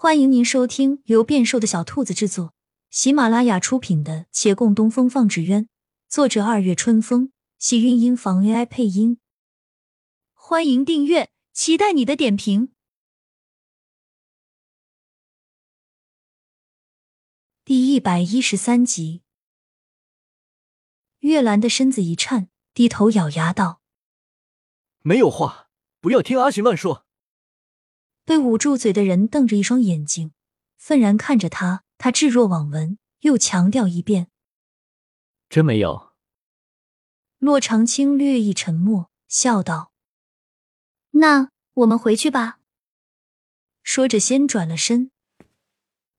[0.00, 2.54] 欢迎您收听由变瘦的小兔子制作、
[2.88, 5.64] 喜马拉雅出品的《且共东风放纸鸢》，
[6.08, 9.18] 作者二月春风，喜韵音房 AI 配音。
[10.34, 12.72] 欢迎订阅，期待你的点评。
[17.64, 19.22] 第一百一十三集，
[21.18, 23.80] 月兰的身子一颤，低头咬牙道
[25.02, 25.70] ：“没有话，
[26.00, 27.04] 不要听阿寻乱说。”
[28.28, 30.32] 被捂住嘴的人瞪着一双眼睛，
[30.76, 31.82] 愤然看着他。
[31.96, 34.28] 他置若罔闻，又强调一遍
[35.48, 36.12] ：“真没有。”
[37.40, 39.92] 洛长青略一沉默，笑道
[41.12, 42.58] ：“那我们回去吧。”
[43.82, 45.10] 说着，先转了身。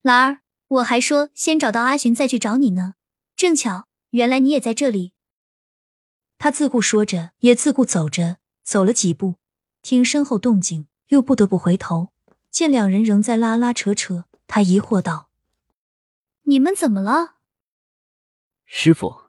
[0.00, 2.94] 兰儿，我还说先找到阿寻再去找你呢。
[3.36, 5.12] 正巧，原来你也在这里。
[6.38, 9.34] 他自顾说着，也自顾走着，走了几步，
[9.82, 10.86] 听身后动静。
[11.10, 12.12] 又不得不回头，
[12.50, 15.28] 见两人仍在拉拉扯扯，他疑惑道
[16.46, 17.36] ：“你们怎么了？”
[18.64, 19.24] 师傅，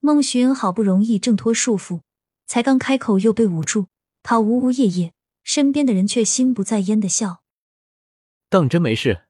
[0.00, 2.02] 孟寻好不容易挣脱束缚，
[2.46, 3.86] 才刚开口又被捂住，
[4.22, 7.42] 他呜呜咽咽，身边的人却心不在焉的笑
[8.50, 9.24] ：“当真没事。”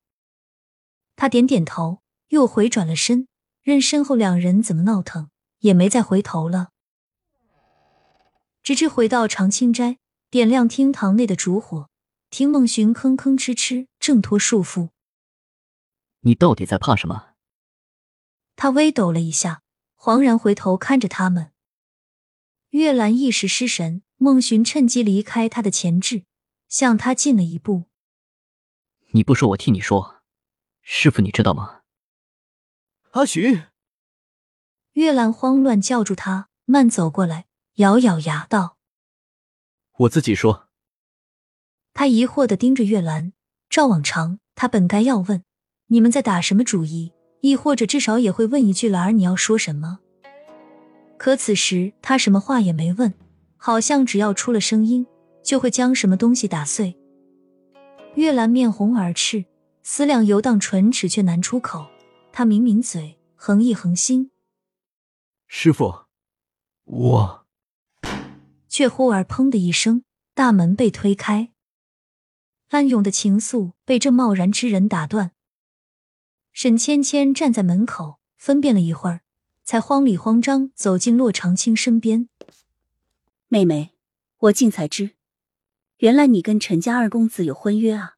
[1.15, 3.29] 他点点头，又回转了身，
[3.63, 6.71] 任身后两人怎么闹腾，也没再回头了，
[8.65, 10.00] 直至回到长青斋。
[10.31, 11.91] 点亮厅堂内的烛火，
[12.31, 14.91] 听孟寻吭吭哧哧挣脱束缚。
[16.21, 17.31] 你到底在怕什么？
[18.55, 19.63] 他微抖了一下，
[19.97, 21.51] 恍然回头看着他们。
[22.69, 26.23] 月兰一时失神，孟寻趁机离开他的前置，
[26.69, 27.87] 向他近了一步。
[29.09, 30.23] 你不说，我替你说。
[30.83, 31.81] 师傅，你知道吗？
[33.11, 33.65] 阿寻！
[34.93, 38.77] 月兰慌乱叫住他，慢走过来，咬咬牙道。
[40.01, 40.69] 我自己说。
[41.93, 43.33] 他疑惑的盯着月兰，
[43.69, 45.43] 照往常，他本该要问
[45.89, 50.01] 你们在打什么主意，亦或者至少也会问一句兰儿你要说什么。
[51.19, 53.13] 可此时他什么话也没问，
[53.57, 55.07] 好像只要出了声音，
[55.43, 56.97] 就会将什么东西打碎。
[58.15, 59.45] 月兰面红耳赤，
[59.83, 61.87] 思量游荡唇齿却难出口。
[62.33, 64.31] 他抿抿嘴，横一横心
[65.47, 66.07] ：“师傅，
[66.85, 67.40] 我……”
[68.81, 71.53] 却忽而砰的一声，大门被推开，
[72.71, 75.33] 暗涌的情愫被这贸然之人打断。
[76.55, 79.21] 沈芊芊站在门口，分辨了一会儿，
[79.65, 82.31] 才慌里慌张走进洛长青身边。
[83.49, 83.91] 妹妹，
[84.39, 85.11] 我竟才知，
[85.99, 88.15] 原来你跟陈家二公子有婚约啊！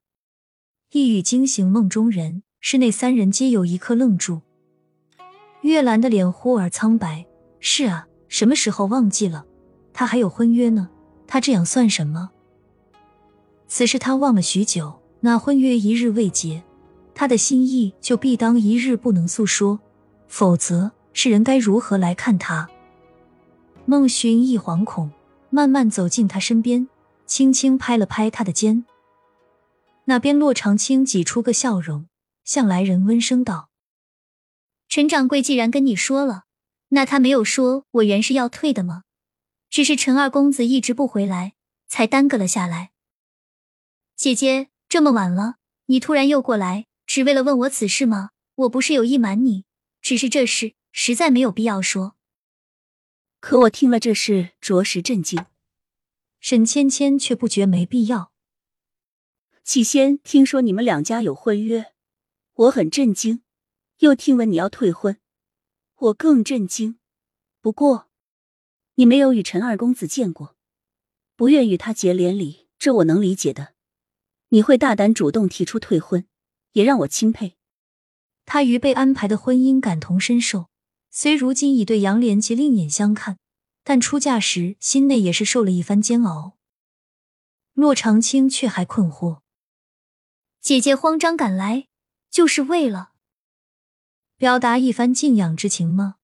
[0.93, 4.43] 一语惊醒梦中人，室内三人皆有一刻愣住。
[5.62, 7.27] 月兰的脸忽而苍白。
[7.59, 9.44] 是啊，什么时候忘记了？
[9.93, 10.89] 他还有婚约呢，
[11.27, 12.31] 他这样算什么？
[13.67, 15.01] 此事他忘了许久。
[15.25, 16.65] 那婚约一日未结，
[17.15, 19.79] 他的心意就必当一日不能诉说，
[20.27, 22.69] 否则世人该如何来看他？
[23.87, 25.13] 孟寻一惶恐，
[25.49, 26.89] 慢慢走进他身边，
[27.25, 28.85] 轻轻拍了拍他的肩。
[30.07, 32.09] 那边洛长青挤出个笑容，
[32.45, 33.69] 向来人温声道
[34.91, 36.47] ：“陈掌柜既然跟你说了，
[36.89, 39.05] 那他没有说我原是要退的吗？”
[39.72, 41.55] 只是陈二公子一直不回来，
[41.87, 42.93] 才耽搁了下来。
[44.15, 45.56] 姐姐，这么晚了，
[45.87, 48.32] 你突然又过来，只为了问我此事吗？
[48.55, 49.65] 我不是有意瞒你，
[50.03, 52.16] 只是这事实在没有必要说。
[53.41, 55.47] 可我听了这事，着实震惊。
[56.38, 58.31] 沈芊芊却不觉没必要。
[59.65, 61.94] 起先听说你们两家有婚约，
[62.53, 63.38] 我很震惊；
[64.00, 65.19] 又听闻你要退婚，
[65.97, 66.99] 我更震惊。
[67.62, 68.12] 不过。
[68.95, 70.57] 你没有与陈二公子见过，
[71.37, 73.75] 不愿与他结连理，这我能理解的。
[74.49, 76.27] 你会大胆主动提出退婚，
[76.73, 77.57] 也让我钦佩。
[78.45, 80.69] 他于被安排的婚姻感同身受，
[81.11, 83.39] 虽如今已对杨连杰另眼相看，
[83.83, 86.59] 但出嫁时心内也是受了一番煎熬。
[87.73, 89.41] 洛长青却还困惑：
[90.61, 91.87] 姐姐慌张赶来，
[92.31, 93.12] 就是为了
[94.37, 96.17] 表达一番敬仰之情吗？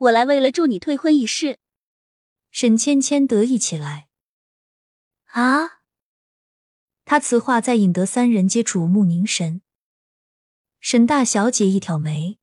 [0.00, 1.58] 我来为了助你退婚一事。
[2.50, 4.08] 沈芊芊得意起来。
[5.26, 5.82] 啊！
[7.04, 9.60] 他此话在引得三人皆瞩目凝神。
[10.80, 12.38] 沈大小姐一挑眉：“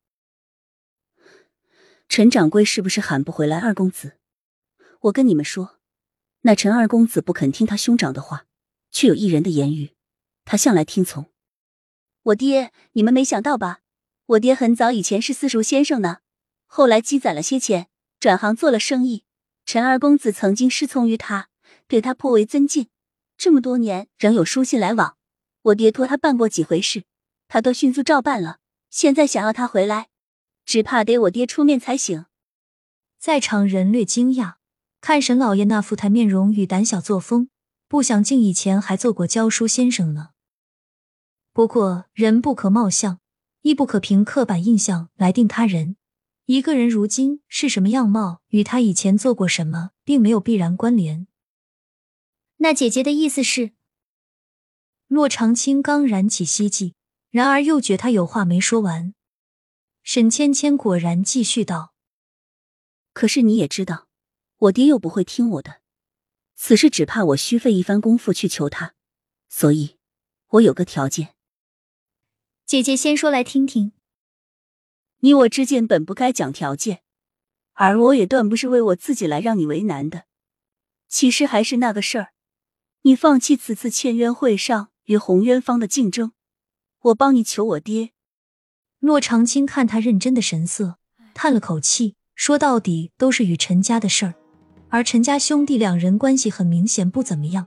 [2.08, 4.18] 陈掌柜是不是喊不回来二公子？
[5.00, 5.80] 我跟你们说，
[6.42, 8.46] 那陈二公子不肯听他兄长的话，
[8.92, 9.96] 却有一人的言语，
[10.44, 11.32] 他向来听从。
[12.22, 13.80] 我爹，你们没想到吧？
[14.26, 16.18] 我爹很早以前是私塾先生呢。”
[16.70, 17.88] 后来积攒了些钱，
[18.20, 19.24] 转行做了生意。
[19.66, 21.48] 陈二公子曾经师从于他，
[21.88, 22.88] 对他颇为尊敬。
[23.36, 25.16] 这么多年仍有书信来往，
[25.62, 27.04] 我爹托他办过几回事，
[27.48, 28.58] 他都迅速照办了。
[28.90, 30.08] 现在想要他回来，
[30.64, 32.26] 只怕得我爹出面才行。
[33.18, 34.54] 在场人略惊讶，
[35.00, 37.48] 看沈老爷那副态面容与胆小作风，
[37.88, 40.30] 不想竟以前还做过教书先生呢。
[41.52, 43.18] 不过人不可貌相，
[43.62, 45.96] 亦不可凭刻板印象来定他人。
[46.48, 51.26] 一个人如今是什么样貌，与他以前做过什么，并没有必然关联。
[52.56, 53.72] 那姐姐的意思是？
[55.08, 56.94] 洛长青刚燃起希冀，
[57.28, 59.12] 然而又觉他有话没说完。
[60.02, 61.92] 沈芊芊果然继续道
[63.12, 64.08] ：“可是你也知道，
[64.56, 65.82] 我爹又不会听我的。
[66.56, 68.94] 此事只怕我需费一番功夫去求他，
[69.50, 69.98] 所以，
[70.52, 71.34] 我有个条件。
[72.64, 73.92] 姐姐先说来听听。”
[75.20, 77.00] 你我之间本不该讲条件，
[77.72, 80.26] 而我也断不是为我自己来让你为难的。
[81.08, 82.28] 其实还是那个事儿，
[83.02, 86.32] 你放弃此次签约会上与红渊方的竞争，
[87.00, 88.10] 我帮你求我爹。
[89.00, 90.98] 洛长青看他认真的神色，
[91.34, 94.34] 叹了口气，说到底都是与陈家的事儿，
[94.88, 97.66] 而陈家兄弟两人关系很明显不怎么样，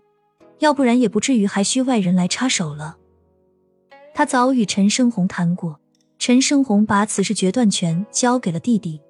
[0.59, 2.97] 要不然也不至于还需外人来插手了。
[4.13, 5.80] 他早与陈生红谈过。
[6.21, 9.01] 陈生红把此事决断权交给了弟弟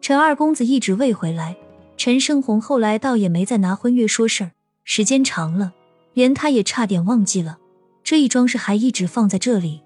[0.00, 1.56] 陈二公子，一直未回来。
[1.96, 4.50] 陈生红后来倒也没再拿婚约说事儿，
[4.82, 5.72] 时间长了，
[6.12, 7.60] 连他也差点忘记了
[8.02, 9.82] 这一桩事还一直放在这里。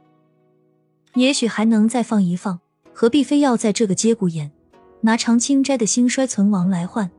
[1.17, 2.61] 也许还能再放一放，
[2.95, 4.51] 何必非要在这个节骨眼
[5.03, 7.11] 拿长青斋的兴衰存亡来换？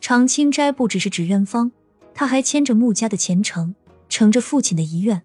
[0.00, 1.72] 长青斋不只是纸院方，
[2.14, 3.74] 他还牵着穆家的前程，
[4.08, 5.24] 承着父亲的遗愿。